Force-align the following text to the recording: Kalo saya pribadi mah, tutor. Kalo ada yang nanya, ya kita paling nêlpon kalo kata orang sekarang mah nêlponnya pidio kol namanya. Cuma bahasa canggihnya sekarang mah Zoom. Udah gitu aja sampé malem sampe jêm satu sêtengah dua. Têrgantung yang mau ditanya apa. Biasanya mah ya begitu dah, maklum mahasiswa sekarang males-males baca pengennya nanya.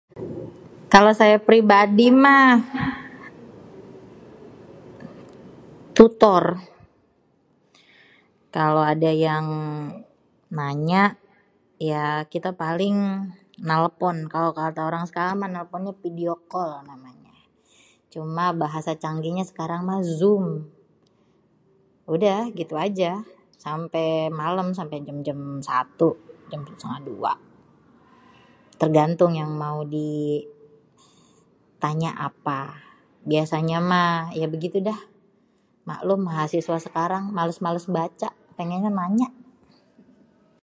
Kalo 0.93 1.09
saya 1.19 1.37
pribadi 1.47 2.07
mah, 2.23 2.47
tutor. 5.97 6.43
Kalo 8.55 8.81
ada 8.93 9.11
yang 9.27 9.47
nanya, 10.57 11.03
ya 11.89 12.05
kita 12.33 12.49
paling 12.63 12.95
nêlpon 13.67 14.17
kalo 14.33 14.47
kata 14.59 14.81
orang 14.89 15.03
sekarang 15.09 15.35
mah 15.41 15.49
nêlponnya 15.55 15.93
pidio 16.01 16.33
kol 16.51 16.71
namanya. 16.91 17.35
Cuma 18.13 18.45
bahasa 18.61 18.91
canggihnya 19.03 19.45
sekarang 19.51 19.81
mah 19.89 19.99
Zoom. 20.19 20.45
Udah 22.15 22.39
gitu 22.59 22.75
aja 22.87 23.11
sampé 23.63 24.05
malem 24.39 24.67
sampe 24.77 24.95
jêm 25.35 25.41
satu 25.67 26.09
sêtengah 26.51 26.99
dua. 27.07 27.31
Têrgantung 28.79 29.31
yang 29.41 29.51
mau 29.63 29.79
ditanya 29.95 32.11
apa. 32.29 32.61
Biasanya 33.31 33.77
mah 33.91 34.13
ya 34.39 34.47
begitu 34.55 34.77
dah, 34.89 34.99
maklum 35.89 36.19
mahasiswa 36.27 36.77
sekarang 36.85 37.23
males-males 37.37 37.85
baca 37.97 38.29
pengennya 38.59 38.91
nanya. 38.99 39.29